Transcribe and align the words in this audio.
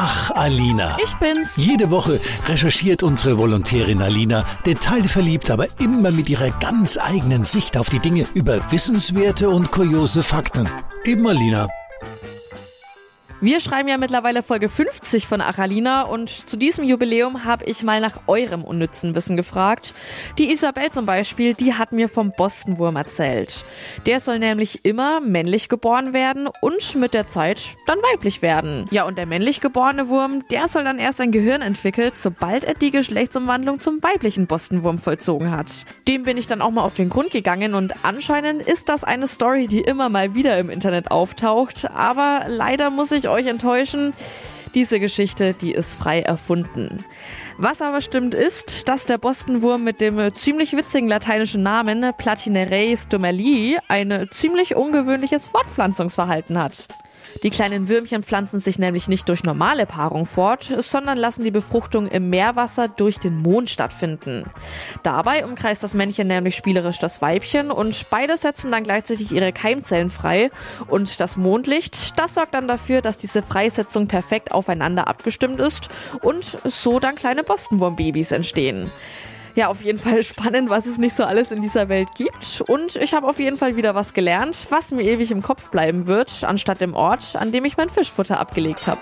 Ach, 0.00 0.30
Alina. 0.30 0.96
Ich 1.02 1.12
bin's. 1.16 1.56
Jede 1.56 1.90
Woche 1.90 2.20
recherchiert 2.46 3.02
unsere 3.02 3.36
Volontärin 3.36 4.00
Alina 4.00 4.44
detailverliebt, 4.64 5.50
aber 5.50 5.66
immer 5.80 6.12
mit 6.12 6.30
ihrer 6.30 6.50
ganz 6.50 6.98
eigenen 6.98 7.42
Sicht 7.42 7.76
auf 7.76 7.88
die 7.88 7.98
Dinge 7.98 8.24
über 8.32 8.60
wissenswerte 8.70 9.50
und 9.50 9.72
kuriose 9.72 10.22
Fakten. 10.22 10.68
Eben 11.04 11.26
Alina. 11.26 11.66
Wir 13.40 13.60
schreiben 13.60 13.88
ja 13.88 13.98
mittlerweile 13.98 14.42
Folge 14.42 14.68
50 14.68 15.28
von 15.28 15.40
Achalina 15.40 16.02
und 16.02 16.28
zu 16.28 16.56
diesem 16.56 16.82
Jubiläum 16.82 17.44
habe 17.44 17.66
ich 17.66 17.84
mal 17.84 18.00
nach 18.00 18.22
eurem 18.26 18.64
unnützen 18.64 19.14
Wissen 19.14 19.36
gefragt. 19.36 19.94
Die 20.38 20.50
Isabel 20.50 20.90
zum 20.90 21.06
Beispiel, 21.06 21.54
die 21.54 21.74
hat 21.74 21.92
mir 21.92 22.08
vom 22.08 22.32
Bostonwurm 22.36 22.96
erzählt. 22.96 23.62
Der 24.06 24.18
soll 24.18 24.40
nämlich 24.40 24.84
immer 24.84 25.20
männlich 25.20 25.68
geboren 25.68 26.12
werden 26.12 26.48
und 26.60 26.96
mit 26.96 27.14
der 27.14 27.28
Zeit 27.28 27.76
dann 27.86 27.98
weiblich 28.12 28.42
werden. 28.42 28.86
Ja, 28.90 29.04
und 29.04 29.16
der 29.16 29.26
männlich 29.26 29.60
geborene 29.60 30.08
Wurm, 30.08 30.42
der 30.50 30.66
soll 30.66 30.82
dann 30.82 30.98
erst 30.98 31.20
ein 31.20 31.30
Gehirn 31.30 31.62
entwickeln, 31.62 32.10
sobald 32.14 32.64
er 32.64 32.74
die 32.74 32.90
Geschlechtsumwandlung 32.90 33.78
zum 33.78 34.02
weiblichen 34.02 34.48
Bostonwurm 34.48 34.98
vollzogen 34.98 35.52
hat. 35.52 35.84
Dem 36.08 36.24
bin 36.24 36.38
ich 36.38 36.48
dann 36.48 36.60
auch 36.60 36.72
mal 36.72 36.82
auf 36.82 36.96
den 36.96 37.08
Grund 37.08 37.30
gegangen 37.30 37.74
und 37.74 38.04
anscheinend 38.04 38.62
ist 38.62 38.88
das 38.88 39.04
eine 39.04 39.28
Story, 39.28 39.68
die 39.68 39.82
immer 39.82 40.08
mal 40.08 40.34
wieder 40.34 40.58
im 40.58 40.70
Internet 40.70 41.12
auftaucht, 41.12 41.88
aber 41.94 42.46
leider 42.48 42.90
muss 42.90 43.12
ich 43.12 43.27
euch 43.28 43.46
enttäuschen. 43.46 44.12
Diese 44.74 45.00
Geschichte, 45.00 45.54
die 45.54 45.72
ist 45.72 45.94
frei 45.94 46.20
erfunden. 46.20 47.04
Was 47.56 47.82
aber 47.82 48.00
stimmt 48.00 48.34
ist, 48.34 48.88
dass 48.88 49.06
der 49.06 49.18
Bostonwurm 49.18 49.82
mit 49.82 50.00
dem 50.00 50.34
ziemlich 50.34 50.74
witzigen 50.74 51.08
lateinischen 51.08 51.62
Namen 51.62 52.12
Platinerei 52.16 52.94
stomerlii 52.96 53.78
ein 53.88 54.28
ziemlich 54.30 54.76
ungewöhnliches 54.76 55.46
Fortpflanzungsverhalten 55.46 56.62
hat. 56.62 56.86
Die 57.42 57.50
kleinen 57.50 57.88
Würmchen 57.88 58.22
pflanzen 58.22 58.58
sich 58.58 58.78
nämlich 58.78 59.08
nicht 59.08 59.28
durch 59.28 59.44
normale 59.44 59.86
Paarung 59.86 60.26
fort, 60.26 60.64
sondern 60.78 61.16
lassen 61.16 61.44
die 61.44 61.50
Befruchtung 61.50 62.08
im 62.08 62.30
Meerwasser 62.30 62.88
durch 62.88 63.18
den 63.18 63.36
Mond 63.36 63.70
stattfinden. 63.70 64.44
Dabei 65.02 65.44
umkreist 65.44 65.82
das 65.82 65.94
Männchen 65.94 66.26
nämlich 66.26 66.56
spielerisch 66.56 66.98
das 66.98 67.22
Weibchen 67.22 67.70
und 67.70 68.06
beide 68.10 68.36
setzen 68.36 68.72
dann 68.72 68.82
gleichzeitig 68.82 69.32
ihre 69.32 69.52
Keimzellen 69.52 70.10
frei 70.10 70.50
und 70.88 71.20
das 71.20 71.36
Mondlicht, 71.36 72.18
das 72.18 72.34
sorgt 72.34 72.54
dann 72.54 72.68
dafür, 72.68 73.02
dass 73.02 73.16
diese 73.18 73.42
Freisetzung 73.42 74.08
perfekt 74.08 74.52
aufeinander 74.52 75.08
abgestimmt 75.08 75.60
ist 75.60 75.88
und 76.22 76.58
so 76.64 76.98
dann 76.98 77.14
kleine 77.14 77.44
Bostonwurmbabys 77.44 78.32
entstehen 78.32 78.90
ja, 79.58 79.66
auf 79.66 79.82
jeden 79.82 79.98
Fall 79.98 80.22
spannend, 80.22 80.70
was 80.70 80.86
es 80.86 80.98
nicht 80.98 81.16
so 81.16 81.24
alles 81.24 81.50
in 81.50 81.60
dieser 81.60 81.88
Welt 81.88 82.10
gibt. 82.14 82.62
Und 82.68 82.94
ich 82.94 83.12
habe 83.12 83.26
auf 83.26 83.40
jeden 83.40 83.56
Fall 83.56 83.74
wieder 83.74 83.96
was 83.96 84.14
gelernt, 84.14 84.68
was 84.70 84.92
mir 84.92 85.02
ewig 85.02 85.32
im 85.32 85.42
Kopf 85.42 85.72
bleiben 85.72 86.06
wird, 86.06 86.44
anstatt 86.44 86.80
dem 86.80 86.94
Ort, 86.94 87.34
an 87.34 87.50
dem 87.50 87.64
ich 87.64 87.76
mein 87.76 87.90
Fischfutter 87.90 88.38
abgelegt 88.38 88.86
habe. 88.86 89.00